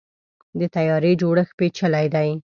[0.59, 2.29] د طیارې جوړښت پیچلی دی.